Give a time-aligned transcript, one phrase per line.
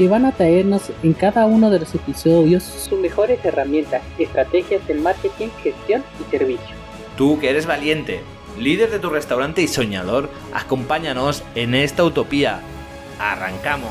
[0.00, 4.94] que van a traernos en cada uno de los episodios sus mejores herramientas, estrategias de
[4.94, 6.74] marketing, gestión y servicio.
[7.18, 8.22] Tú que eres valiente,
[8.58, 12.62] líder de tu restaurante y soñador, acompáñanos en esta utopía.
[13.18, 13.90] ¡Arrancamos!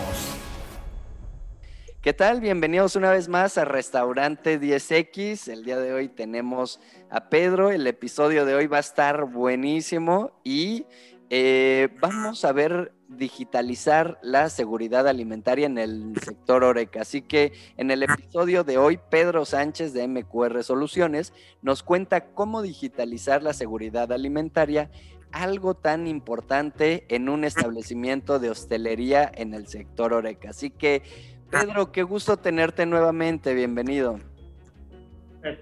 [2.01, 2.41] ¿Qué tal?
[2.41, 5.47] Bienvenidos una vez más a Restaurante 10X.
[5.47, 6.79] El día de hoy tenemos
[7.11, 7.69] a Pedro.
[7.69, 10.87] El episodio de hoy va a estar buenísimo y
[11.29, 17.01] eh, vamos a ver digitalizar la seguridad alimentaria en el sector Oreca.
[17.01, 22.61] Así que en el episodio de hoy, Pedro Sánchez de MQR Soluciones nos cuenta cómo
[22.61, 24.91] digitalizar la seguridad alimentaria,
[25.31, 30.51] algo tan importante en un establecimiento de hostelería en el sector Oreca.
[30.51, 31.01] Así que,
[31.49, 33.55] Pedro, qué gusto tenerte nuevamente.
[33.55, 34.19] Bienvenido.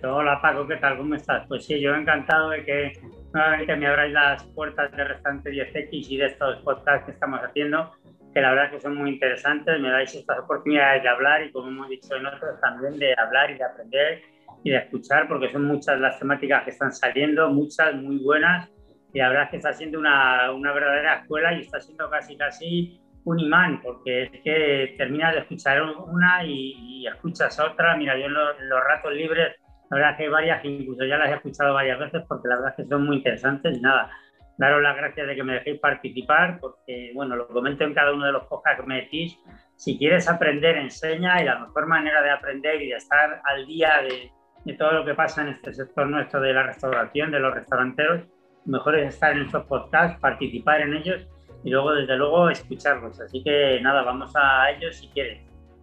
[0.03, 0.97] Hola Paco, ¿qué tal?
[0.97, 1.47] ¿Cómo estás?
[1.47, 2.93] Pues sí, yo encantado de que
[3.33, 7.91] nuevamente me abráis las puertas de Restaurante 10X y de estos podcasts que estamos haciendo,
[8.33, 11.69] que la verdad que son muy interesantes, me dais estas oportunidades de hablar y como
[11.69, 14.21] hemos dicho en otros también de hablar y de aprender
[14.63, 18.69] y de escuchar, porque son muchas las temáticas que están saliendo, muchas muy buenas
[19.13, 22.37] y la verdad es que está siendo una, una verdadera escuela y está siendo casi
[22.37, 27.97] casi un imán, porque es que terminas de escuchar una y, y escuchas otra.
[27.97, 29.55] Mira, yo en los, en los ratos libres
[29.89, 32.73] la verdad que hay varias incluso ya las he escuchado varias veces porque la verdad
[32.77, 34.11] es que son muy interesantes nada,
[34.57, 38.25] daros las gracias de que me dejéis participar porque, bueno, lo comento en cada uno
[38.25, 39.37] de los podcasts que me decís.
[39.75, 44.01] Si quieres aprender, enseña y la mejor manera de aprender y de estar al día
[44.01, 44.31] de,
[44.65, 48.23] de todo lo que pasa en este sector nuestro de la restauración, de los restauranteros,
[48.65, 51.27] mejor es estar en estos podcasts, participar en ellos
[51.63, 53.19] y luego, desde luego, escucharlos.
[53.21, 55.41] Así que nada, vamos a ellos si quieres.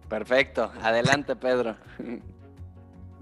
[0.09, 1.75] Perfecto, adelante Pedro.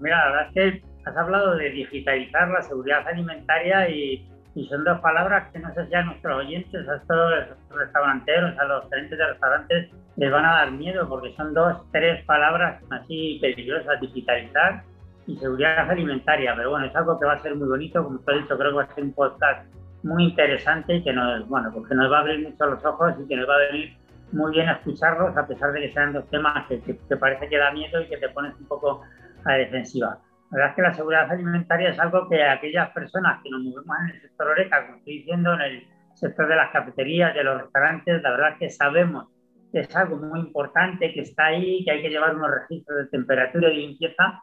[0.04, 4.28] Mira, la verdad es que has hablado de digitalizar la seguridad alimentaria y,
[4.68, 7.32] son dos palabras que no sé si a nuestros oyentes, a estos
[7.70, 12.24] restauranteros, a los gerentes de restaurantes, les van a dar miedo porque son dos, tres
[12.24, 14.84] palabras así peligrosas, digitalizar
[15.26, 16.54] y seguridad alimentaria.
[16.54, 18.70] Pero bueno, es algo que va a ser muy bonito, como te he dicho, creo
[18.70, 22.12] que va a ser un podcast muy interesante y que nos, bueno, pues que nos
[22.12, 23.96] va a abrir mucho los ojos y que nos va a venir
[24.30, 27.72] muy bien escucharlos, a pesar de que sean dos temas que, que parece que da
[27.72, 29.02] miedo y que te pones un poco
[29.44, 30.18] la defensiva.
[30.50, 33.96] La verdad es que la seguridad alimentaria es algo que aquellas personas que nos movemos
[34.02, 37.60] en el sector oreca, como estoy diciendo, en el sector de las cafeterías, de los
[37.60, 39.28] restaurantes, la verdad es que sabemos
[39.72, 43.06] que es algo muy importante, que está ahí, que hay que llevar unos registros de
[43.06, 44.40] temperatura y limpieza,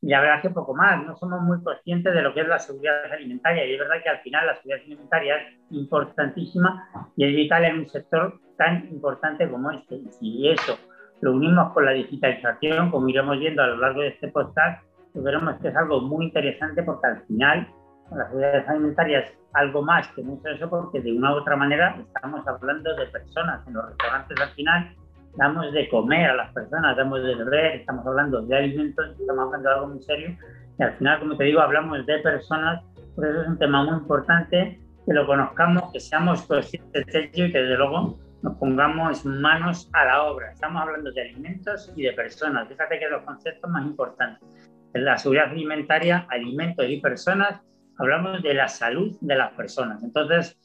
[0.00, 2.48] y la verdad es que poco más, no somos muy conscientes de lo que es
[2.48, 7.24] la seguridad alimentaria, y es verdad que al final la seguridad alimentaria es importantísima y
[7.24, 10.78] es vital en un sector tan importante como este, y eso
[11.20, 15.24] lo unimos con la digitalización, como iremos viendo a lo largo de este podcast, pues
[15.24, 17.68] veremos que es algo muy interesante porque al final
[18.10, 21.96] la seguridad alimentaria es algo más que mucho eso porque de una u otra manera
[21.98, 23.66] estamos hablando de personas.
[23.66, 24.94] En los restaurantes al final
[25.36, 29.68] damos de comer a las personas, damos de beber, estamos hablando de alimentos, estamos hablando
[29.68, 30.36] de algo muy serio
[30.78, 32.82] y al final, como te digo, hablamos de personas,
[33.14, 37.46] por eso es un tema muy importante que lo conozcamos, que seamos conscientes de ello
[37.46, 40.52] y que desde luego nos pongamos manos a la obra.
[40.52, 42.68] Estamos hablando de alimentos y de personas.
[42.68, 44.48] Fíjate que los conceptos más importantes.
[44.94, 47.60] En la seguridad alimentaria, alimentos y personas,
[47.98, 50.02] hablamos de la salud de las personas.
[50.02, 50.56] Entonces,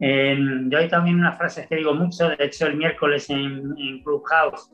[0.00, 0.36] eh,
[0.68, 4.68] yo hay también unas frases que digo mucho, de hecho el miércoles en, en Clubhouse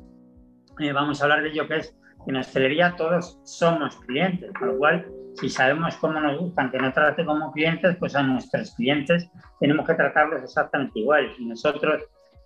[0.81, 4.69] eh, vamos a hablar de ello, que es que en hostelería todos somos clientes, con
[4.69, 8.75] lo cual si sabemos cómo nos gustan que nos trate como clientes, pues a nuestros
[8.75, 9.31] clientes
[9.61, 11.31] tenemos que tratarlos exactamente igual.
[11.37, 12.03] Si nosotros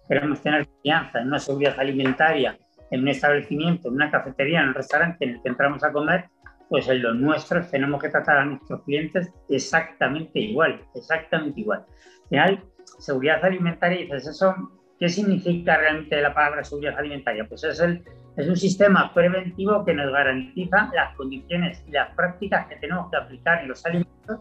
[0.09, 2.59] queremos tener confianza en una seguridad alimentaria,
[2.91, 6.27] en un establecimiento, en una cafetería, en un restaurante en el que entramos a comer,
[6.69, 11.85] pues en los nuestros tenemos que tratar a nuestros clientes exactamente igual, exactamente igual.
[11.85, 12.65] Al final,
[12.99, 14.55] seguridad alimentaria, dices, ¿eso
[14.99, 17.45] qué significa realmente la palabra seguridad alimentaria?
[17.47, 18.03] Pues es, el,
[18.37, 23.19] es un sistema preventivo que nos garantiza las condiciones y las prácticas que tenemos que
[23.19, 24.41] aplicar en los alimentos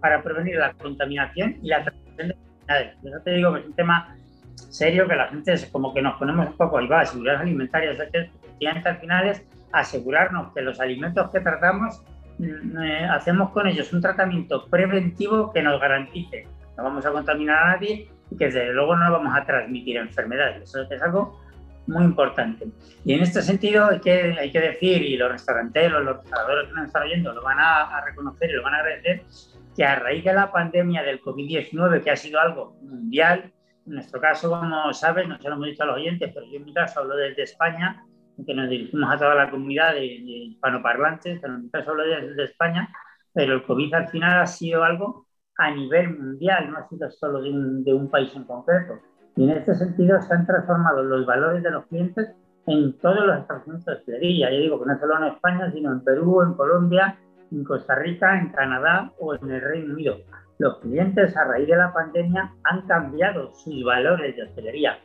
[0.00, 2.96] para prevenir la contaminación y la transmisión de enfermedades.
[3.02, 4.16] Por te digo que es un tema
[4.54, 7.92] serio que la gente es como que nos ponemos un poco, ahí va, seguridad alimentaria,
[7.92, 12.02] efectivamente al final es asegurarnos que los alimentos que tratamos
[12.38, 16.46] mm, eh, hacemos con ellos un tratamiento preventivo que nos garantice
[16.76, 20.62] no vamos a contaminar a nadie y que desde luego no vamos a transmitir enfermedades.
[20.62, 21.38] Eso es algo
[21.86, 22.66] muy importante.
[23.04, 26.74] Y en este sentido hay que, hay que decir, y los restauranteros, los restauradores que
[26.74, 29.22] nos están oyendo lo van a, a reconocer y lo van a agradecer,
[29.76, 33.52] que a raíz de la pandemia del COVID-19, que ha sido algo mundial,
[33.86, 36.56] en nuestro caso, como sabes, no se lo hemos dicho a los oyentes, pero yo
[36.56, 38.04] en mi caso hablo desde España,
[38.46, 42.44] que nos dirigimos a toda la comunidad de, hispanoparlantes, pero en mi caso hablo desde
[42.44, 42.88] España,
[43.32, 45.26] pero el COVID al final ha sido algo
[45.58, 48.94] a nivel mundial, no ha sido solo de un, país en concreto.
[49.36, 52.32] Y en este sentido se han transformado los valores de los clientes
[52.66, 54.50] en todos los establecimientos de hostelería.
[54.50, 57.18] Yo digo que no solo en España, sino en Perú, en Colombia,
[57.50, 60.18] en Costa Rica, en Canadá o en el Reino Unido.
[60.62, 64.96] Los clientes a raíz de la pandemia han cambiado sus valores de hostelería.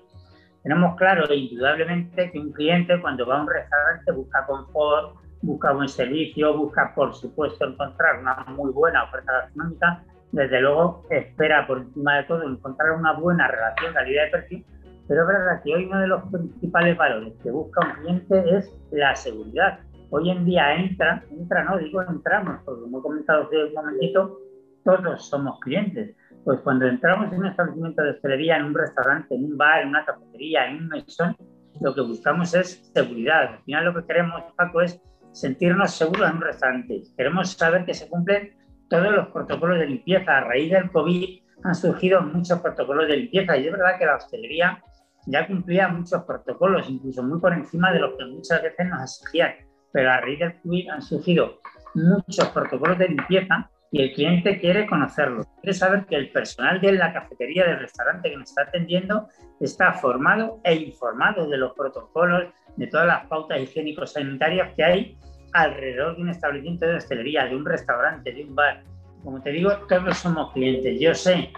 [0.61, 5.89] Tenemos claro indudablemente que un cliente cuando va a un restaurante busca confort, busca buen
[5.89, 12.17] servicio, busca por supuesto encontrar una muy buena oferta gastronómica, desde luego espera por encima
[12.17, 14.63] de todo encontrar una buena relación calidad-precio,
[15.07, 18.71] pero es verdad que hoy uno de los principales valores que busca un cliente es
[18.91, 23.63] la seguridad hoy en día entra, entra no, digo entramos, porque como he comentado hace
[23.65, 24.39] un momentito,
[24.87, 26.15] todos somos clientes.
[26.45, 29.89] Pues cuando entramos en un establecimiento de hostelería, en un restaurante, en un bar, en
[29.89, 31.35] una cafetería, en un mesón,
[31.81, 33.55] lo que buscamos es seguridad.
[33.55, 35.01] Al final lo que queremos, Paco, es
[35.33, 37.03] sentirnos seguros en un restaurante.
[37.17, 38.55] Queremos saber que se cumplen
[38.89, 40.37] todos los protocolos de limpieza.
[40.37, 44.15] A raíz del COVID han surgido muchos protocolos de limpieza y es verdad que la
[44.15, 44.81] hostelería
[45.25, 49.67] ya cumplía muchos protocolos, incluso muy por encima de los que muchas veces nos exigían
[49.91, 51.59] pero a raíz del COVID han surgido
[51.95, 55.47] muchos protocolos de limpieza y el cliente quiere conocerlos.
[55.61, 59.29] Quiere saber que el personal de la cafetería del restaurante que nos está atendiendo
[59.59, 62.45] está formado e informado de los protocolos,
[62.75, 65.17] de todas las pautas higiénicos sanitarias que hay
[65.53, 68.83] alrededor de un establecimiento de hostelería, de un restaurante, de un bar.
[69.23, 70.99] Como te digo, todos somos clientes.
[70.99, 71.51] Yo sé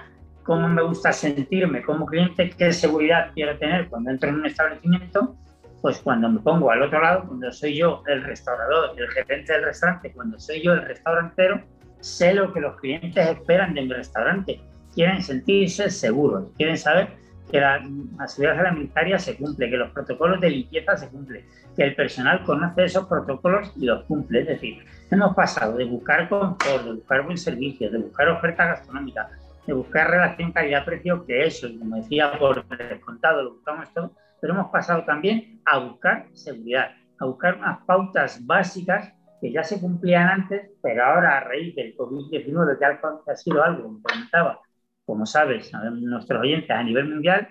[0.44, 5.36] cómo me gusta sentirme como cliente, qué seguridad quiero tener cuando entro en un establecimiento
[5.82, 9.64] pues cuando me pongo al otro lado, cuando soy yo el restaurador, el gerente del
[9.64, 11.62] restaurante, cuando soy yo el restaurantero,
[12.00, 14.62] sé lo que los clientes esperan de mi restaurante.
[14.94, 17.10] Quieren sentirse seguros, quieren saber
[17.52, 17.82] que la,
[18.28, 22.86] seguridad alimentaria se cumple, que los protocolos de limpieza se cumplen, que el personal conoce
[22.86, 24.42] esos protocolos y los cumple.
[24.42, 29.30] Es decir, hemos pasado de buscar confort, de buscar buen servicio, de buscar oferta gastronómica,
[29.66, 34.72] de buscar relación calidad-precio, que eso, como decía por descontado, lo buscamos todo, pero hemos
[34.72, 40.72] pasado también a buscar seguridad, a buscar unas pautas básicas que ya se cumplían antes,
[40.82, 44.60] pero ahora a raíz del COVID-19, que ha sido algo, como comentaba,
[45.06, 47.48] como sabes, nuestros oyentes a nivel mundial,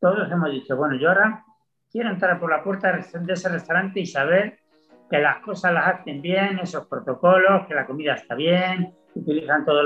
[0.00, 1.44] todos hemos dicho, bueno, yo ahora
[1.90, 4.58] quiero entrar por la puerta de ese restaurante y saber
[5.10, 9.84] que las cosas las hacen bien, esos protocolos, que la comida está bien, utilizan todos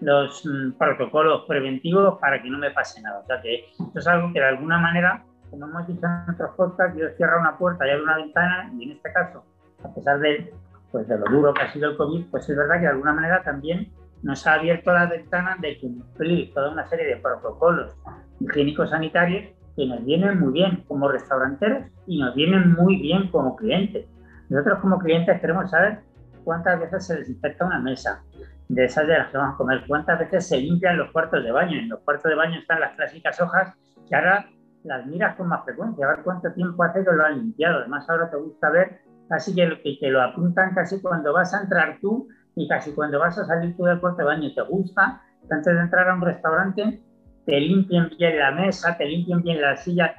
[0.00, 3.20] los, mm, protocolos preventivos para que no me pase nada.
[3.20, 6.54] O sea que esto es algo que de alguna manera como hemos dicho en nuestros
[6.56, 9.44] podcasts, Dios cierra una puerta y abre una ventana, y en este caso,
[9.82, 10.52] a pesar de,
[10.92, 13.12] pues, de lo duro que ha sido el COVID, pues es verdad que de alguna
[13.12, 13.92] manera también
[14.22, 17.96] nos ha abierto la ventana de cumplir toda una serie de protocolos
[18.40, 23.54] higiénicos sanitarios que nos vienen muy bien como restauranteros y nos vienen muy bien como
[23.54, 24.06] clientes.
[24.48, 26.00] Nosotros como clientes queremos saber
[26.42, 28.22] cuántas veces se desinfecta una mesa,
[28.68, 31.52] de esas de las que vamos a comer, cuántas veces se limpian los cuartos de
[31.52, 31.78] baño.
[31.78, 33.74] En los cuartos de baño están las clásicas hojas
[34.08, 34.46] que ahora
[34.84, 37.78] las miras con más frecuencia, a ver cuánto tiempo hace que lo han limpiado.
[37.78, 41.54] Además, ahora te gusta ver casi que, lo, que te lo apuntan casi cuando vas
[41.54, 44.54] a entrar tú y casi cuando vas a salir tú del cuarto de baño.
[44.54, 47.02] Te gusta antes de entrar a un restaurante
[47.48, 50.14] te limpien bien la mesa, te limpien bien la silla.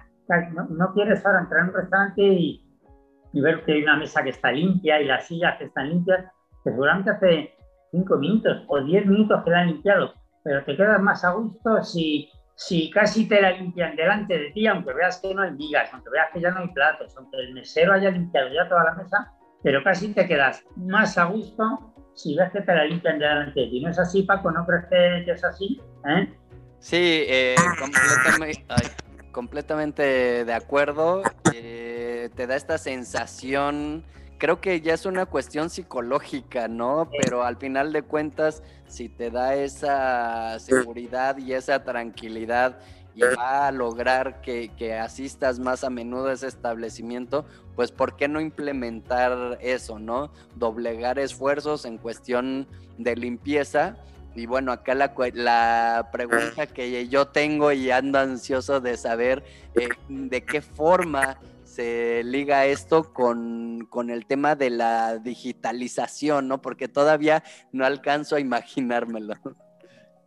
[0.71, 2.65] No, quieres ahora entrar a un restaurante y,
[3.33, 6.25] ver que hay una mesa que está limpia y las sillas que están limpias,
[6.63, 7.53] que seguramente hace
[7.91, 10.11] cinco minutos o diez minutos que la han limpiado,
[10.43, 14.67] pero te quedas más a gusto si si casi te la limpian delante de ti,
[14.67, 17.53] aunque veas que no hay migas, aunque veas que ya no hay platos, aunque el
[17.53, 19.31] mesero haya limpiado ya toda la mesa,
[19.63, 23.67] pero casi te quedas más a gusto si ves que te la limpian delante de
[23.67, 23.79] ti.
[23.79, 24.51] ¿No es así, Paco?
[24.51, 24.85] ¿No crees
[25.25, 25.81] que, es así?
[26.05, 26.33] ¿Eh?
[26.79, 27.55] Sí, eh,
[29.31, 31.23] completamente, de acuerdo.
[31.55, 34.03] Eh, te da esta sensación
[34.39, 37.09] creo que ya es una cuestión psicológica, ¿no?
[37.21, 42.79] Pero al final de cuentas, si te da esa seguridad y esa tranquilidad
[43.13, 48.27] y va a lograr que, asistas más a menudo a ese establecimiento, pues ¿por qué
[48.27, 50.31] no implementar eso, ¿no?
[50.55, 52.65] Doblegar esfuerzos en cuestión
[52.97, 53.97] de limpieza.
[54.35, 59.43] Y bueno, acá la, la pregunta que yo tengo y ando ansioso de saber
[59.75, 61.37] eh, de qué forma
[61.69, 66.61] se liga esto con, el tema de la digitalización, ¿no?
[66.61, 69.35] Porque todavía no alcanzo a imaginármelo.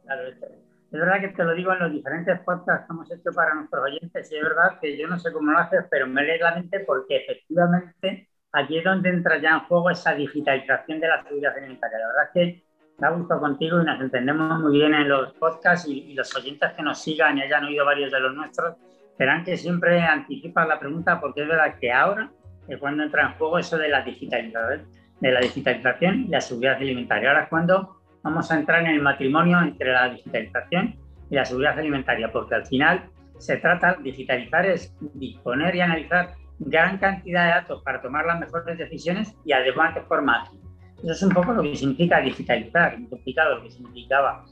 [0.05, 3.55] Claro, es verdad que te lo digo en los diferentes podcasts que hemos hecho para
[3.55, 6.41] nuestros oyentes y es verdad que yo no sé cómo lo haces, pero me lees
[6.41, 11.23] la mente porque efectivamente aquí es donde entra ya en juego esa digitalización de la
[11.23, 11.99] seguridad alimentaria.
[11.99, 12.65] La verdad es que
[12.99, 16.73] me ha gustado contigo y nos entendemos muy bien en los podcasts y, los oyentes
[16.73, 18.77] que nos sigan y hayan oído varios de los nuestros
[19.23, 22.29] verán que siempre anticipas la pregunta porque es verdad que ahora
[22.67, 24.85] es cuando entra en juego eso de la digitalización,
[25.21, 27.31] de la digitalización y la seguridad alimentaria.
[27.31, 30.97] Ahora es cuando vamos a entrar en el matrimonio entre la digitalización
[31.31, 33.05] y la seguridad alimentaria, porque al final
[33.39, 38.77] se trata, digitalizar es disponer y analizar gran cantidad de datos para tomar las mejores
[38.77, 40.61] decisiones y además de forma ágil.
[40.99, 44.45] Eso es un poco lo que significa digitalizar, un complicado lo que significaba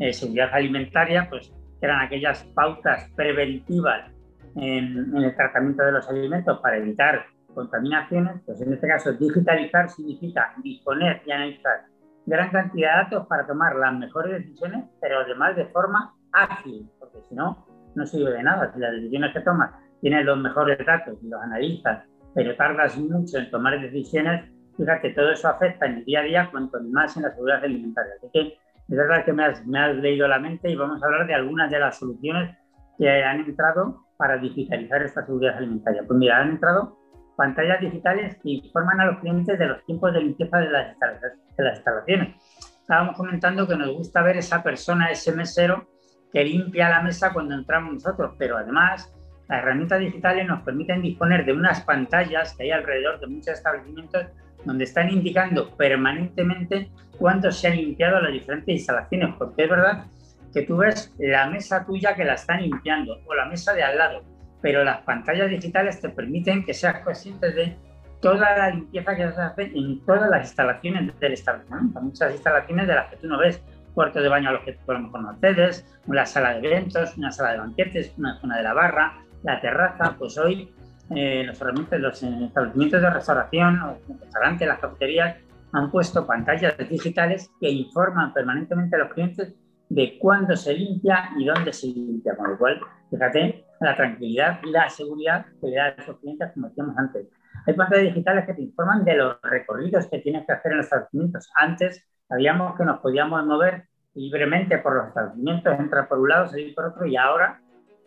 [0.00, 4.17] eh, seguridad alimentaria, pues eran aquellas pautas preventivas
[4.60, 7.24] en, en, el tratamiento de los alimentos para evitar
[7.54, 11.86] contaminaciones, pues en este caso digitalizar significa disponer y analizar
[12.26, 17.18] gran cantidad de datos para tomar las mejores decisiones, pero además de forma ágil, porque
[17.28, 18.72] si no, no sirve de nada.
[18.72, 23.38] Si las decisiones que tomas tienes los mejores datos y los analizas, pero tardas mucho
[23.38, 24.44] en tomar decisiones,
[24.76, 28.12] fíjate, todo eso afecta en el día a día, cuanto más en la seguridad alimentaria.
[28.18, 31.06] Así que es verdad que me has, me has leído la mente y vamos a
[31.06, 32.56] hablar de algunas de las soluciones
[32.98, 36.02] que han entrado para digitalizar esta seguridad alimentaria.
[36.06, 36.98] Pues mira, han entrado
[37.36, 40.96] pantallas digitales que informan a los clientes de los tiempos de limpieza de las,
[41.56, 42.34] instalaciones.
[42.80, 45.88] Estábamos comentando que nos gusta ver esa persona, ese mesero,
[46.32, 49.12] que limpia la mesa cuando entramos nosotros, pero además
[49.48, 54.26] las herramientas digitales nos permiten disponer de unas pantallas que hay alrededor de muchos establecimientos
[54.64, 60.04] donde están indicando permanentemente cuándo se han limpiado las diferentes instalaciones, porque es verdad
[60.52, 63.98] que tú ves la mesa tuya que la están limpiando o la mesa de al
[63.98, 64.22] lado,
[64.60, 67.76] pero las pantallas digitales te permiten que seas consciente de
[68.20, 72.00] toda la limpieza que se hace en todas las instalaciones del establecimiento.
[72.00, 73.62] Muchas instalaciones de las que tú no ves,
[73.94, 76.66] cuarto de baño a los que tú a lo mejor no accedes, una sala de
[76.66, 80.72] eventos, una sala de banquetes, una zona de la barra, la terraza, pues hoy
[81.14, 85.36] eh, los, los establecimientos de restauración, los restaurantes, las cafeterías
[85.72, 89.54] han puesto pantallas digitales que informan permanentemente a los clientes
[89.88, 92.80] de cuándo se limpia y dónde se limpia, con lo cual,
[93.10, 97.28] fíjate, la tranquilidad y la seguridad que le da a esos clientes, como decíamos antes.
[97.66, 100.86] Hay pantallas digitales que te informan de los recorridos que tienes que hacer en los
[100.86, 101.50] establecimientos.
[101.54, 106.74] Antes sabíamos que nos podíamos mover libremente por los establecimientos, entrar por un lado, salir
[106.74, 107.60] por otro, y ahora,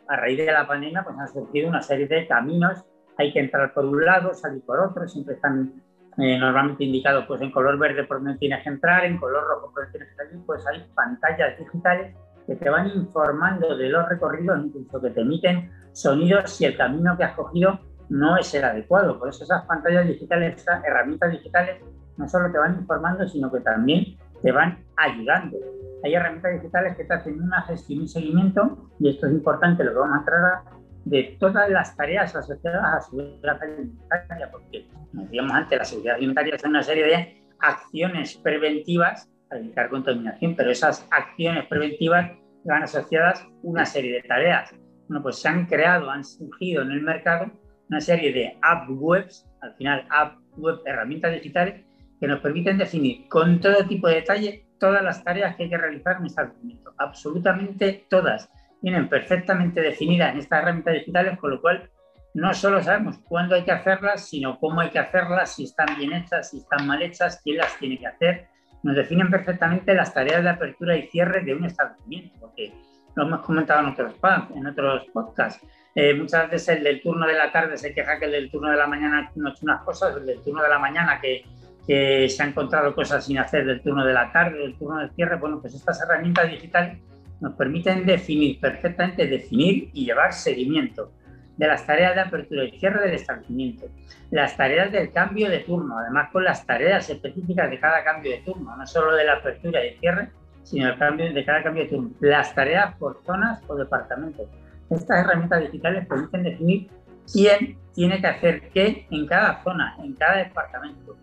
[0.07, 2.85] a raíz de la pandemia, pues han surgido una serie de caminos.
[3.17, 5.81] Hay que entrar por un lado, salir por otro, siempre están
[6.21, 9.71] eh, normalmente indicados pues, en color verde por donde tienes que entrar, en color rojo
[9.73, 14.07] por donde tienes que salir, pues hay pantallas digitales que te van informando de los
[14.07, 18.63] recorridos, incluso que te emiten sonidos si el camino que has cogido no es el
[18.63, 19.17] adecuado.
[19.17, 21.81] Por eso esas pantallas digitales, esas herramientas digitales,
[22.17, 25.57] no solo te van informando, sino que también te van ayudando.
[26.03, 29.91] Hay herramientas digitales que te hacen una gestión y seguimiento, y esto es importante, lo
[29.91, 35.51] que vamos a tratar de todas las tareas asociadas a seguridad alimentaria, porque, como decíamos
[35.53, 41.07] antes, la seguridad alimentaria es una serie de acciones preventivas para evitar contaminación, pero esas
[41.11, 42.31] acciones preventivas
[42.63, 44.73] van asociadas una serie de tareas.
[45.07, 47.51] Bueno, pues se han creado, han surgido en el mercado
[47.89, 51.83] una serie de app webs, al final app web, herramientas digitales,
[52.19, 55.77] que nos permiten definir con todo tipo de detalle todas las tareas que hay que
[55.77, 56.93] realizar en este establecimiento.
[56.97, 58.49] Absolutamente todas.
[58.81, 61.89] Vienen perfectamente definidas en estas herramientas digitales, con lo cual
[62.33, 66.13] no solo sabemos cuándo hay que hacerlas, sino cómo hay que hacerlas, si están bien
[66.13, 68.47] hechas, si están mal hechas, quién las tiene que hacer,
[68.83, 72.73] nos definen perfectamente las tareas de apertura y cierre de un establecimiento, porque
[73.15, 74.15] lo hemos comentado en otros,
[74.55, 75.65] en otros podcasts.
[75.93, 78.71] Eh, muchas veces el del turno de la tarde se queja que el del turno
[78.71, 81.43] de la mañana no ha hecho unas cosas, el del turno de la mañana que,
[81.85, 85.09] que se ha encontrado cosas sin hacer del turno de la tarde, del turno de
[85.09, 85.35] cierre.
[85.35, 86.97] Bueno, pues estas herramientas digitales
[87.41, 91.11] nos permiten definir perfectamente, definir y llevar seguimiento
[91.57, 93.87] de las tareas de apertura y cierre del establecimiento,
[94.29, 98.37] las tareas del cambio de turno, además con las tareas específicas de cada cambio de
[98.39, 100.29] turno, no solo de la apertura y cierre,
[100.63, 104.47] sino el cambio de cada cambio de turno, las tareas por zonas o departamentos.
[104.89, 106.89] Estas herramientas digitales permiten definir
[107.31, 111.17] quién tiene que hacer qué en cada zona, en cada departamento.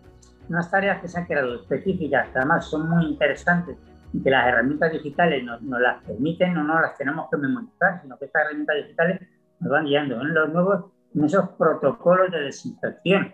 [0.47, 3.77] Unas tareas que se han creado específicas, que además son muy interesantes
[4.23, 8.17] que las herramientas digitales nos, nos las permiten, no nos las tenemos que memorizar, sino
[8.17, 9.21] que estas herramientas digitales
[9.59, 13.33] nos van guiando en los nuevos, en esos protocolos de desinfección.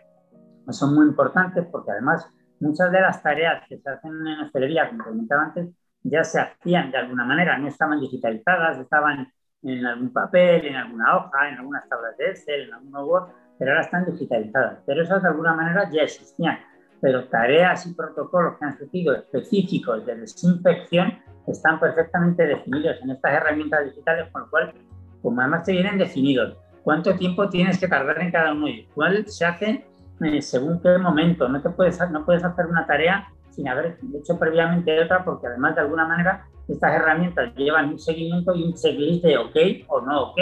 [0.70, 2.28] Son muy importantes porque además
[2.60, 5.70] muchas de las tareas que se hacen en hostelería, como comentaba antes,
[6.04, 9.32] ya se hacían de alguna manera, no estaban digitalizadas, estaban
[9.64, 13.72] en algún papel, en alguna hoja, en algunas tablas de Excel, en algún Word, pero
[13.72, 14.80] ahora están digitalizadas.
[14.86, 16.60] Pero esas de alguna manera ya existían.
[17.02, 23.34] Pero tareas y protocolos que han surgido específicos de desinfección están perfectamente definidos en estas
[23.34, 24.74] herramientas digitales, con lo cual,
[25.22, 29.28] como además te vienen definidos, cuánto tiempo tienes que tardar en cada uno y cuál
[29.28, 29.86] se hace
[30.22, 31.48] eh, según qué momento.
[31.50, 35.76] No, te puedes, no puedes hacer una tarea sin haber hecho previamente otra, porque además
[35.76, 39.56] de alguna manera estas herramientas llevan un seguimiento y un checklist de ok
[39.88, 40.40] o no ok,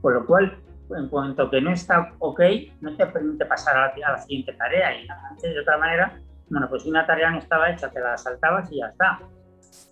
[0.00, 0.58] por lo cual
[0.96, 2.40] en cuanto que no está ok,
[2.80, 6.82] no te permite pasar a la, siguiente tarea y antes de otra manera, bueno, pues
[6.82, 9.20] si una tarea no estaba hecha, te la saltabas y ya está.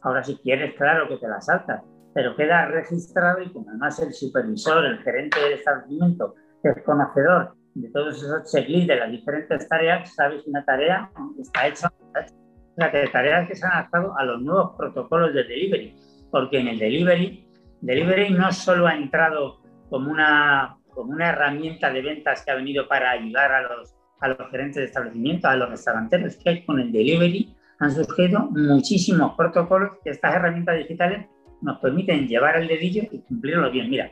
[0.02, 1.82] Ahora si quieres, claro que te la saltas,
[2.14, 7.90] pero queda registrado y como además el supervisor, el gerente del establecimiento, es conocedor de
[7.90, 11.92] todos esos checklists de las diferentes tareas, sabes si una tarea está hecha
[12.76, 15.96] o sea, que tareas que se han adaptado a los nuevos protocolos de delivery,
[16.30, 17.48] porque en el delivery,
[17.80, 22.88] delivery no solo ha entrado como una, como una herramienta de ventas que ha venido
[22.88, 26.90] para ayudar a los, a los gerentes de establecimiento, a los restauranteros, que con el
[26.90, 31.26] delivery han surgido muchísimos protocolos que estas herramientas digitales
[31.60, 33.90] nos permiten llevar el dedillo y cumplirlo bien.
[33.90, 34.10] Mira,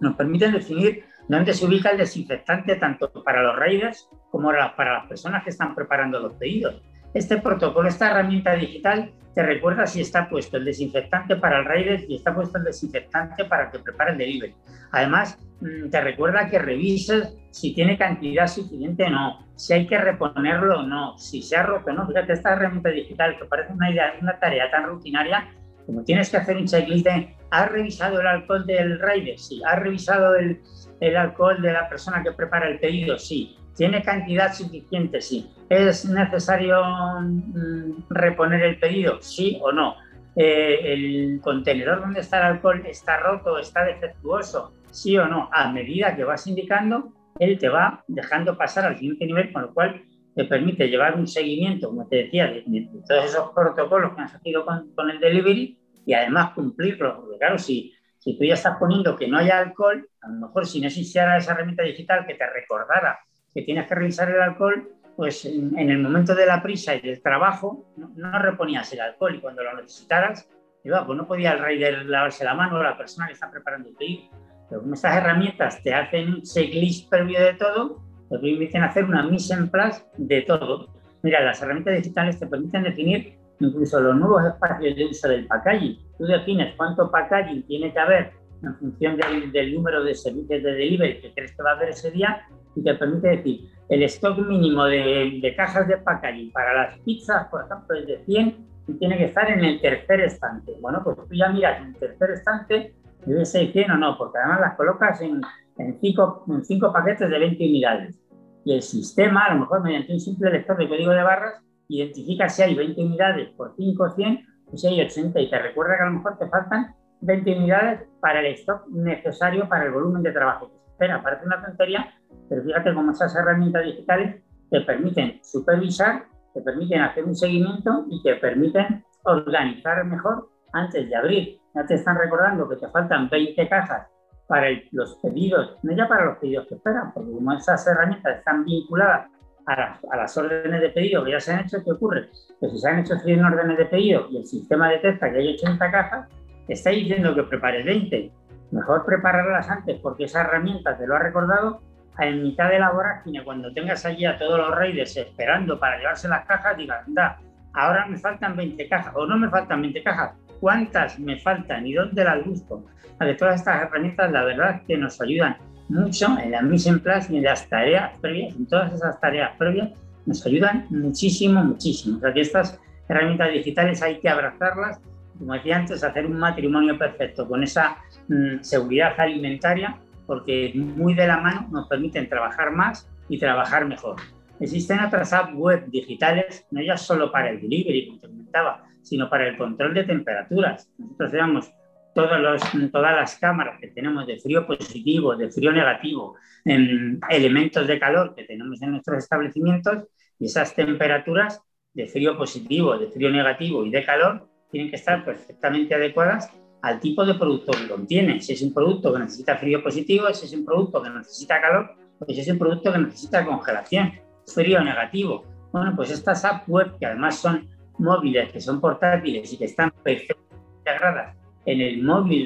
[0.00, 5.06] nos permiten definir dónde se ubica el desinfectante tanto para los raiders como para las
[5.06, 6.80] personas que están preparando los pedidos.
[7.14, 12.04] Este protocolo, esta herramienta digital, te recuerda si está puesto el desinfectante para el rider
[12.08, 14.54] y está puesto el desinfectante para que prepara el delivery.
[14.90, 19.98] Además, mm, te recuerda que revises si tiene cantidad suficiente o no, si hay que
[19.98, 22.06] reponerlo o no, si se ha roto o no.
[22.06, 25.48] Fíjate, esta herramienta digital que parece una, idea, una tarea tan rutinaria,
[25.86, 29.38] como tienes que hacer un checklist de ¿has revisado el alcohol del rider?
[29.38, 29.62] Sí.
[29.64, 30.60] ¿Has revisado el,
[31.00, 33.18] el alcohol de la persona que prepara el pedido?
[33.18, 33.56] Sí.
[33.78, 35.20] ¿Tiene cantidad suficiente?
[35.20, 35.48] Sí.
[35.68, 36.82] ¿Es necesario
[37.20, 39.22] mm, reponer el pedido?
[39.22, 39.94] Sí o no.
[40.34, 44.72] Eh, ¿El contenedor donde está el alcohol está roto, está defectuoso?
[44.90, 45.48] Sí o no.
[45.52, 49.72] A medida que vas indicando, él te va dejando pasar al siguiente nivel, con lo
[49.72, 50.02] cual
[50.34, 52.64] te permite llevar un seguimiento, como te decía, de,
[53.06, 57.14] todos esos protocolos que han salido con, con, el delivery y además cumplirlos.
[57.14, 60.66] Porque claro, si, si tú ya estás poniendo que no haya alcohol, a lo mejor
[60.66, 63.20] si no existiera esa herramienta digital que te recordara
[63.58, 67.20] que tienes que revisar el alcohol, pues en, el momento de la prisa y del
[67.20, 70.48] trabajo no, reponías el alcohol y cuando lo necesitaras,
[70.82, 73.96] pues no podía el rider lavarse la mano o la persona que está preparando el
[73.96, 74.30] pedido.
[74.68, 79.24] Pero como estas herramientas te hacen un checklist previo de todo, te permiten hacer una
[79.24, 80.88] mise en place de todo.
[81.22, 85.98] Mira, las herramientas digitales te permiten definir incluso los nuevos espacios de uso del packaging.
[86.16, 90.72] Tú defines cuánto packaging tiene que haber en función del, del número de servicios de
[90.72, 92.42] delivery que crees que va a haber ese día
[92.74, 97.48] y te permite decir, el stock mínimo de, de, cajas de packaging para las pizzas,
[97.48, 100.74] por ejemplo, es de 100 y tiene que estar en el tercer estante.
[100.80, 102.94] Bueno, pues tú ya miras en el tercer estante
[103.24, 105.40] debe ser 100 o no, porque además las colocas en,
[105.78, 108.20] en, cinco, en cinco paquetes de 20 unidades.
[108.64, 112.48] Y el sistema, a lo mejor mediante un simple lector de código de barras, identifica
[112.48, 115.96] si hay 20 unidades por 5 o 100 o si hay 80 y te recuerda
[115.96, 120.22] que a lo mejor te faltan 20 unidades para el stock necesario para el volumen
[120.22, 121.22] de trabajo que se espera.
[121.22, 122.14] Parece una tontería,
[122.48, 128.22] pero fíjate cómo esas herramientas digitales te permiten supervisar, te permiten hacer un seguimiento y
[128.22, 131.60] te permiten organizar mejor antes de abrir.
[131.74, 134.06] Ya te están recordando que te faltan 20 cajas
[134.46, 138.64] para los pedidos, no ya para los pedidos que esperan, porque como esas herramientas están
[138.64, 139.30] vinculadas
[139.66, 142.30] a las, órdenes de pedido que ya se han hecho, ¿qué ocurre?
[142.58, 145.54] Que si se han hecho 100 órdenes de pedido y el sistema detecta que hay
[145.54, 146.28] 80 cajas,
[146.68, 148.30] está diciendo que prepares 20.
[148.70, 151.80] Mejor prepararlas antes porque esa herramienta te lo ha recordado
[152.18, 156.28] en mitad de la vorágine, cuando tengas allí a todos los reyes esperando para llevarse
[156.28, 157.38] las cajas, digas, anda,
[157.72, 161.94] ahora me faltan 20 cajas, o no me faltan 20 cajas, ¿cuántas me faltan y
[161.94, 162.84] dónde las busco?
[163.20, 165.56] De todas estas herramientas, la verdad que nos ayudan
[165.88, 169.56] mucho en la mise en place y en las tareas previas, en todas esas tareas
[169.56, 169.90] previas,
[170.26, 172.18] nos ayudan muchísimo, muchísimo.
[172.18, 175.00] O sea que estas herramientas digitales hay que abrazarlas,
[175.38, 177.96] como decía antes, hacer un matrimonio perfecto con esa
[178.28, 179.96] mm, seguridad alimentaria
[180.26, 184.16] porque muy de la mano nos permiten trabajar más y trabajar mejor.
[184.60, 189.30] Existen otras apps web digitales, no ya solo para el delivery, como te comentaba, sino
[189.30, 190.90] para el control de temperaturas.
[190.98, 191.72] Nosotros tenemos
[192.14, 198.34] todas las cámaras que tenemos de frío positivo, de frío negativo, en elementos de calor
[198.34, 200.04] que tenemos en nuestros establecimientos
[200.38, 201.62] y esas temperaturas
[201.94, 206.50] de frío positivo, de frío negativo y de calor tienen que estar perfectamente adecuadas
[206.82, 208.40] al tipo de producto que contiene.
[208.40, 211.90] Si es un producto que necesita frío positivo, si es un producto que necesita calor,
[212.18, 214.12] o si es un producto que necesita congelación,
[214.46, 215.44] frío negativo.
[215.72, 219.92] Bueno, pues estas apps web, que además son móviles, que son portátiles y que están
[220.02, 222.44] perfectamente integradas en el móvil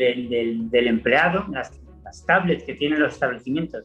[0.71, 3.85] del, empleado, las, las, tablets que tienen los establecimientos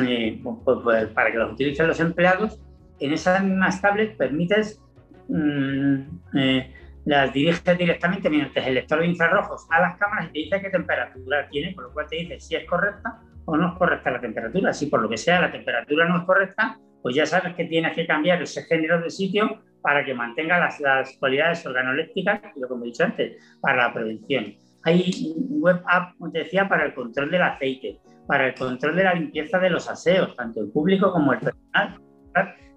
[0.00, 2.60] eh, pues, pues, para que los utilicen los empleados,
[3.00, 4.80] en esas mismas tablets permites
[5.28, 6.00] mm,
[6.34, 6.72] eh,
[7.06, 10.70] las diriges directamente mediante el lector de infrarrojos a las cámaras y te dice qué
[10.70, 14.20] temperatura tiene, por lo cual te dice si es correcta o no es correcta la
[14.20, 14.72] temperatura.
[14.72, 17.94] Si por lo que sea la temperatura no es correcta, pues ya sabes que tienes
[17.94, 22.74] que cambiar ese género de sitio para que mantenga las, las cualidades organolépticas, lo que
[22.74, 24.56] he dicho antes, para la prevención.
[24.82, 29.04] Hay web app, como te decía, para el control del aceite, para el control de
[29.04, 32.00] la limpieza de los aseos, tanto el público como el personal.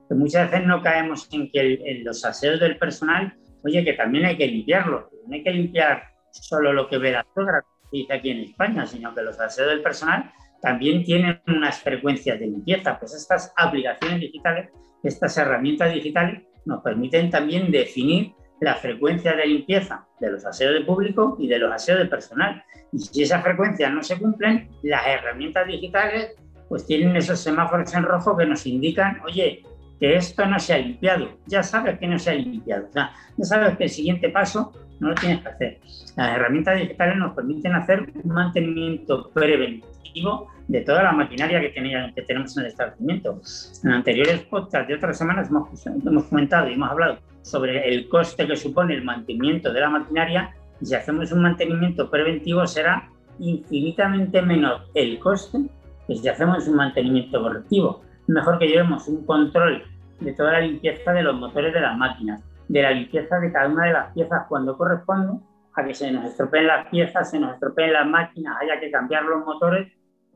[0.08, 4.26] Que muchas veces no caemos en que en los aseos del personal, oye, que también
[4.26, 5.10] hay que limpiarlo.
[5.28, 9.14] No hay que limpiar solo lo que ve la sogra, dice aquí en España, sino
[9.14, 13.00] que los aseos del personal también tienen unas frecuencias de limpieza.
[13.00, 14.70] Pues estas aplicaciones digitales,
[15.04, 20.82] estas herramientas digitales, nos permiten también definir la frecuencia de limpieza de los aseos de
[20.82, 22.64] público y de los aseos de personal.
[22.92, 26.36] Y si esas frecuencias no se cumplen, las herramientas digitales
[26.68, 29.64] pues tienen esos semáforos en rojo que nos indican, oye,
[30.00, 31.30] que esto no se ha limpiado.
[31.48, 32.88] Ya sabes que no se ha limpiado.
[32.88, 35.80] O sea, ya sabes que el siguiente paso no lo tienes que hacer.
[36.16, 42.22] Las herramientas digitales nos permiten hacer un mantenimiento preventivo de toda la maquinaria que, que
[42.22, 43.42] tenemos en el establecimiento.
[43.84, 48.46] En anteriores podcasts de otras semanas hemos, hemos comentado y hemos hablado sobre el coste
[48.46, 50.54] que supone el mantenimiento de la maquinaria.
[50.82, 53.10] Si hacemos un mantenimiento preventivo será
[53.40, 55.60] infinitamente menor el coste
[56.08, 58.02] que si hacemos un mantenimiento correctivo.
[58.30, 59.84] Mejor que llevemos un control
[60.20, 63.68] de toda la limpieza de los motores de las máquinas, de la limpieza de cada
[63.68, 65.44] una de las piezas cuando corresponde,
[65.76, 69.24] a que se nos estropeen las piezas, se nos estropeen las máquinas, haya que cambiar
[69.24, 69.88] los motores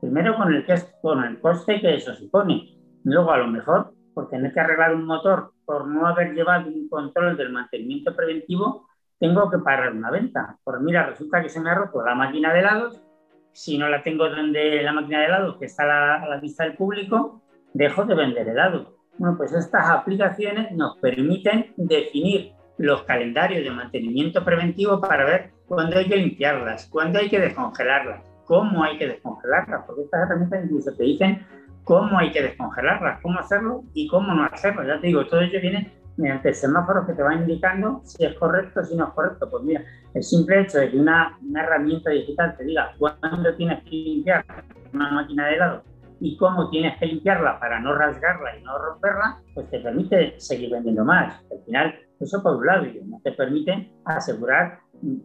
[0.03, 2.75] Primero con el, que con el coste que eso supone.
[3.05, 6.89] Luego, a lo mejor, por tener que arreglar un motor, por no haber llevado un
[6.89, 10.57] control del mantenimiento preventivo, tengo que parar una venta.
[10.61, 13.01] Por mira, resulta que se me ha roto la máquina de helados.
[13.53, 16.37] Si no la tengo donde la máquina de helados, que está a la, a la
[16.41, 17.41] vista del público,
[17.73, 18.97] dejo de vender helado.
[19.17, 25.97] Bueno, pues estas aplicaciones nos permiten definir los calendarios de mantenimiento preventivo para ver cuándo
[25.97, 30.95] hay que limpiarlas, cuándo hay que descongelarlas, cómo hay que descongelarlas, porque estas herramientas incluso
[30.95, 31.45] te dicen
[31.83, 34.83] cómo hay que descongelarlas, cómo hacerlo y cómo no hacerlo.
[34.85, 38.83] Ya te digo, todo ello viene mediante semáforos que te van indicando si es correcto,
[38.83, 39.49] si no es correcto.
[39.49, 39.83] Pues mira,
[40.13, 44.45] el simple hecho de que una, una herramienta digital te diga cuándo tienes que limpiar
[44.93, 45.92] una máquina de helado
[46.25, 50.71] y cómo tienes que limpiarla para no rasgarla y no romperla, pues te permite seguir
[50.71, 51.43] vendiendo más.
[51.51, 54.79] Al final, eso por un lado, no te permite asegurar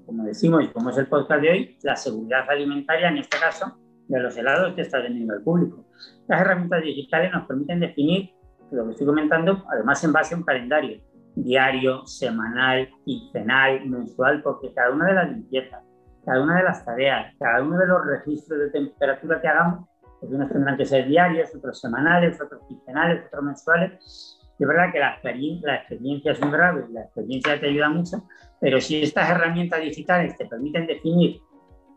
[0.05, 3.79] como decimos y como es el podcast de hoy, la seguridad alimentaria, en este caso,
[4.09, 5.87] de los helados que está vendiendo el público.
[6.27, 8.31] Las herramientas digitales nos permiten definir
[8.73, 11.01] lo que estoy comentando, además en base a un calendario
[11.37, 15.81] diario, semanal, quincenal, mensual, porque cada una de las limpiezas,
[16.25, 19.89] cada una de las tareas, cada uno de los registros de temperatura que hagamos,
[20.21, 24.99] pues unos tendrán que ser diarios, otros semanales, otros quincenales, otros mensuales, es verdad que
[24.99, 28.25] la experiencia, la experiencia es un grave, la experiencia te ayuda mucho,
[28.61, 31.41] pero si estas herramientas digitales te permiten definir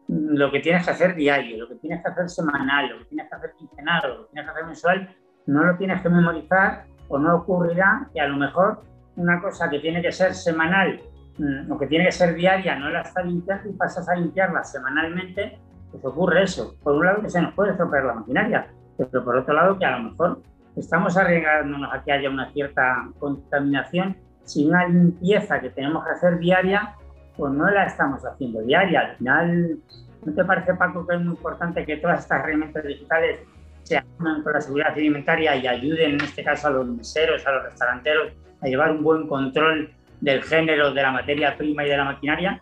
[0.08, 3.06] mm, lo que tienes que hacer diario, lo que tienes que hacer semanal, lo que
[3.06, 5.16] tienes que hacer quincenal, lo que tienes que hacer mensual,
[5.48, 8.84] no lo tienes que memorizar o no ocurrirá que a lo mejor
[9.16, 11.02] una cosa que tiene que ser semanal
[11.40, 14.64] mm, o que tiene que ser diaria no la estás limpiando y pasas a limpiarla
[14.64, 15.60] semanalmente,
[15.92, 16.76] pues ocurre eso.
[16.84, 19.86] Por un lado que se nos puede estropear la maquinaria, pero por otro lado que
[19.86, 20.42] a lo mejor
[20.76, 26.40] estamos arriesgándonos a que haya una cierta contaminación si una limpieza que tenemos que hacer
[26.40, 26.96] diaria,
[27.38, 29.02] pues no la estamos haciendo diaria.
[29.02, 29.78] Al final,
[30.26, 33.40] ¿no te parece, Paco, que es muy importante que todas estas herramientas digitales
[33.84, 37.52] se ayuden con la seguridad alimentaria y ayuden, en este caso, a los meseros, a
[37.52, 41.98] los restauranteros, a llevar un buen control del género, de la materia prima y de
[41.98, 42.62] la maquinaria?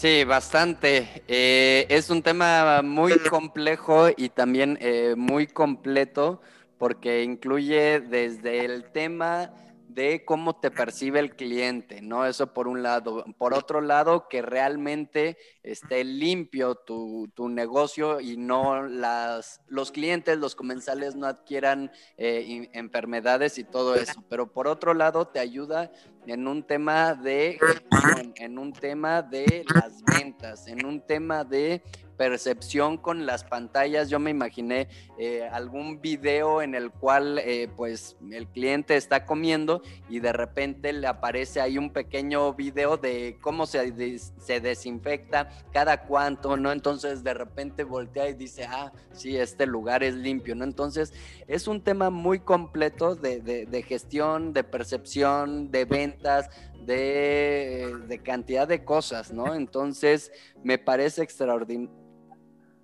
[0.00, 1.24] Sí, bastante.
[1.26, 6.40] Eh, es un tema muy complejo y también eh, muy completo
[6.78, 9.50] porque incluye desde el tema
[9.88, 12.24] de cómo te percibe el cliente, ¿no?
[12.26, 13.24] Eso por un lado.
[13.38, 15.36] Por otro lado, que realmente
[15.70, 23.58] esté limpio tu, negocio y no las, los clientes, los comensales no adquieran eh, enfermedades
[23.58, 24.22] y todo eso.
[24.28, 25.92] Pero por otro lado, te ayuda
[26.26, 27.58] en un tema de
[28.36, 31.82] en un tema de las ventas, en un tema de
[32.18, 34.10] percepción con las pantallas.
[34.10, 39.80] Yo me imaginé eh, algún video en el cual eh, pues el cliente está comiendo
[40.10, 46.02] y de repente le aparece ahí un pequeño video de cómo se, se desinfecta cada
[46.02, 46.72] cuánto, ¿no?
[46.72, 50.64] Entonces de repente voltea y dice, ah, sí, este lugar es limpio, ¿no?
[50.64, 51.12] Entonces
[51.46, 56.50] es un tema muy completo de, de gestión, de percepción, de ventas,
[56.88, 59.54] de, de, cantidad de cosas, ¿no?
[59.54, 60.32] Entonces,
[60.64, 61.94] me parece extraordinario,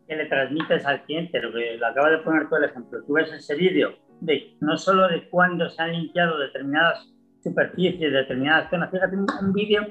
[0.06, 3.02] que le transmites al cliente, lo que lo acaba de poner todo el ejemplo.
[3.06, 7.10] Tú ves ese vídeo de no solo de cuándo se han limpiado determinadas
[7.42, 8.90] superficies, determinadas zonas.
[8.90, 9.86] Fíjate, un, un vídeo,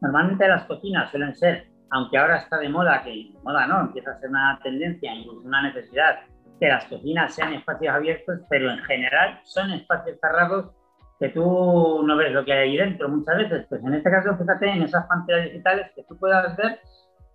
[0.00, 4.20] normalmente las cocinas suelen ser, aunque ahora está de moda, que moda no, empieza a
[4.20, 6.20] ser una tendencia, incluso una necesidad,
[6.60, 10.72] que las cocinas sean espacios abiertos, pero en general son espacios cerrados
[11.20, 13.66] que tú no ves lo que hay ahí dentro muchas veces.
[13.68, 16.80] Pues en este caso, fíjate en esas pantallas digitales que tú puedas ver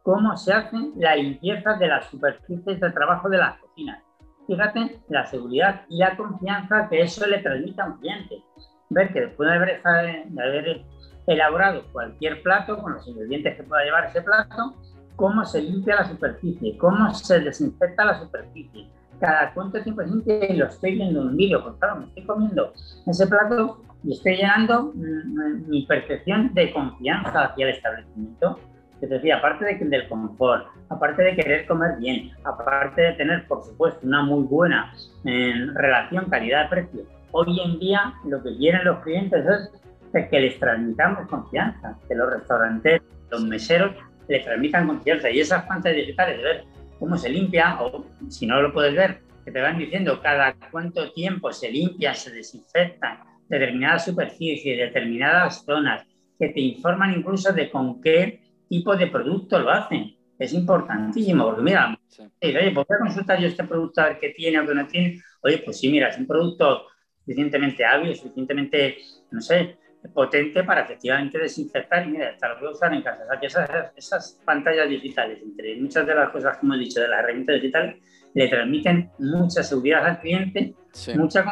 [0.03, 4.01] cómo se hace la limpieza de las superficies de trabajo de las cocinas.
[4.47, 8.43] Fíjate la seguridad y la confianza que eso le transmite a un cliente.
[8.89, 10.85] Ver que después de haber, de haber
[11.27, 14.75] elaborado cualquier plato con los ingredientes que pueda llevar ese plato,
[15.15, 18.88] cómo se limpia la superficie, cómo se desinfecta la superficie,
[19.19, 22.05] cada cuánto tiempo es limpia y lo estoy viendo en un vídeo, pues claro, me
[22.07, 22.73] estoy comiendo
[23.05, 28.59] ese plato y estoy llenando mm, mi percepción de confianza hacia el establecimiento.
[29.01, 33.63] Es decir, aparte de, del confort, aparte de querer comer bien, aparte de tener, por
[33.63, 34.93] supuesto, una muy buena
[35.25, 39.83] eh, relación calidad-precio, hoy en día lo que quieren los clientes es
[40.13, 43.95] que les transmitamos confianza, que los restaurantes, los meseros
[44.28, 46.63] les transmitan confianza y esas pantallas digitales de ver
[46.99, 51.12] cómo se limpia, o si no lo puedes ver, que te van diciendo cada cuánto
[51.12, 56.06] tiempo se limpia, se desinfectan determinadas superficies, determinadas zonas,
[56.39, 60.15] que te informan incluso de con qué tipo de producto lo hacen.
[60.39, 61.97] Es importantísimo, porque mira,
[62.41, 65.21] oye, ¿por qué consultar yo este producto a ver qué tiene o qué no tiene?
[65.41, 66.88] Oye, pues sí, mira, es un producto
[67.19, 68.97] suficientemente hábil, suficientemente,
[69.32, 69.78] no sé,
[70.13, 73.23] potente para efectivamente desinfectar y mira, hasta lo puedo usar en casa.
[73.23, 77.01] O sea, que esas, esas, pantallas digitales, entre muchas de las cosas que hemos dicho
[77.01, 77.95] de las herramientas digitales,
[78.33, 80.75] le transmiten mucha seguridad al cliente,
[81.15, 81.45] mucha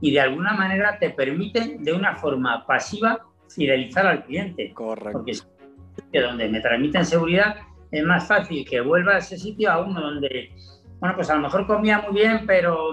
[0.00, 3.18] y de alguna manera te permiten de una forma pasiva
[3.48, 4.72] fidelizar al cliente.
[4.72, 5.12] Correcto.
[5.12, 5.32] Porque
[6.12, 7.56] que donde me transmiten seguridad
[7.90, 10.50] es más fácil que vuelva a ese sitio a uno donde,
[11.00, 12.92] bueno, pues a lo mejor comía muy bien, pero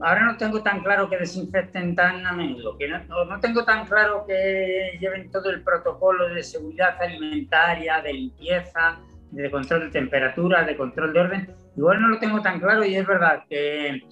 [0.00, 4.24] ahora no tengo tan claro que desinfecten tan a menudo, que no, tengo tan claro
[4.26, 8.98] que lleven todo el protocolo de seguridad alimentaria, de limpieza,
[9.30, 11.54] de control de temperatura, de control de orden.
[11.76, 14.02] Igual no lo tengo tan claro y es verdad que,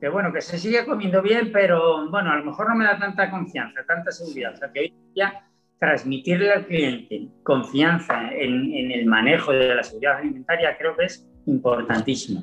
[0.00, 2.98] que, bueno, que se sigue comiendo bien, pero bueno, a lo mejor no me da
[2.98, 4.54] tanta confianza, tanta seguridad.
[4.54, 5.44] O sea, que hoy día
[5.78, 11.28] transmitirle al cliente confianza en, en el manejo de la seguridad alimentaria creo que es
[11.46, 12.42] importantísimo.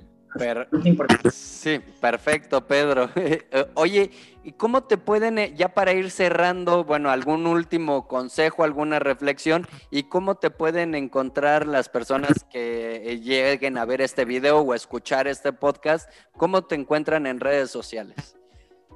[1.32, 3.10] Sí, perfecto, Pedro.
[3.52, 4.12] Eh, oye,
[4.44, 9.66] ¿y cómo te pueden, eh, ya para ir cerrando, bueno, algún último consejo, alguna reflexión,
[9.92, 14.74] y cómo te pueden encontrar las personas que eh, lleguen a ver este video o
[14.74, 16.12] a escuchar este podcast?
[16.34, 18.38] ¿Cómo te encuentran en redes sociales?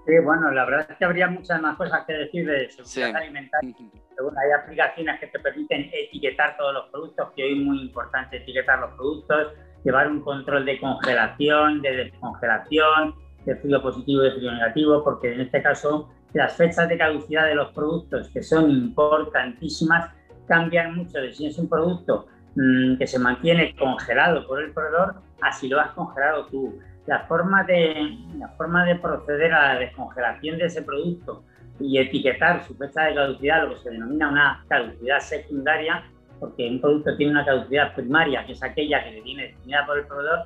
[0.05, 3.75] Sí, bueno, la verdad es que habría muchas más cosas que decir de seguridad alimentaria.
[3.75, 8.79] hay aplicaciones que te permiten etiquetar todos los productos, que hoy es muy importante etiquetar
[8.79, 13.15] los productos llevar un control de congelación, de descongelación,
[13.45, 17.45] de frío positivo y de frío negativo, porque en este caso las fechas de caducidad
[17.45, 20.11] de los productos, que son importantísimas,
[20.47, 25.15] cambian mucho de si es un producto mmm, que se mantiene congelado por el proveedor,
[25.41, 26.79] así lo has congelado tú.
[27.05, 31.43] La forma, de, la forma de proceder a la descongelación de ese producto
[31.79, 36.03] y etiquetar su fecha de caducidad, lo que se denomina una caducidad secundaria,
[36.43, 40.05] porque un producto tiene una caducidad primaria, que es aquella que viene definida por el
[40.05, 40.45] proveedor,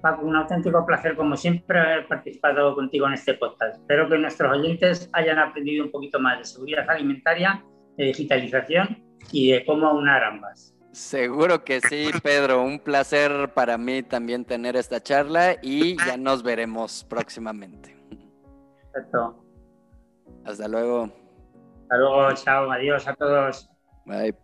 [0.00, 3.76] Paco, un auténtico placer como siempre haber participado contigo en este podcast.
[3.76, 7.64] Espero que nuestros oyentes hayan aprendido un poquito más de seguridad alimentaria,
[7.96, 9.00] de digitalización
[9.30, 10.74] y de cómo aunar ambas.
[10.90, 12.62] Seguro que sí, Pedro.
[12.62, 18.01] Un placer para mí también tener esta charla y ya nos veremos próximamente.
[18.92, 19.44] Perfecto.
[20.44, 21.08] Hasta luego.
[21.82, 23.68] Hasta luego, chao, adiós a todos.
[24.06, 24.34] Bye.